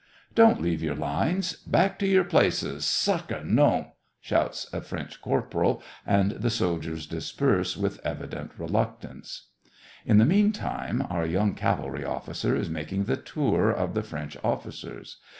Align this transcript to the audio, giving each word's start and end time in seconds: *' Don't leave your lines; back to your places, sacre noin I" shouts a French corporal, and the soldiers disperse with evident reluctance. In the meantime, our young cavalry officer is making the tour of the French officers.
*' 0.21 0.33
Don't 0.33 0.59
leave 0.59 0.81
your 0.81 0.95
lines; 0.95 1.57
back 1.57 1.99
to 1.99 2.07
your 2.07 2.23
places, 2.23 2.85
sacre 2.85 3.43
noin 3.43 3.81
I" 3.81 3.93
shouts 4.19 4.65
a 4.73 4.81
French 4.81 5.21
corporal, 5.21 5.83
and 6.07 6.31
the 6.31 6.49
soldiers 6.49 7.05
disperse 7.05 7.77
with 7.77 7.99
evident 8.03 8.53
reluctance. 8.57 9.49
In 10.03 10.17
the 10.17 10.25
meantime, 10.25 11.05
our 11.11 11.27
young 11.27 11.53
cavalry 11.53 12.03
officer 12.03 12.55
is 12.55 12.67
making 12.67 13.03
the 13.03 13.15
tour 13.15 13.69
of 13.69 13.93
the 13.93 14.01
French 14.01 14.35
officers. 14.43 15.17